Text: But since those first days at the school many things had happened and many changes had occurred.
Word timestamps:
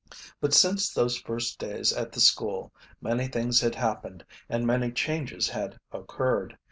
But 0.39 0.51
since 0.55 0.91
those 0.91 1.19
first 1.19 1.59
days 1.59 1.93
at 1.93 2.11
the 2.11 2.19
school 2.19 2.73
many 3.01 3.27
things 3.27 3.61
had 3.61 3.75
happened 3.75 4.25
and 4.49 4.65
many 4.65 4.91
changes 4.91 5.49
had 5.49 5.77
occurred. 5.91 6.57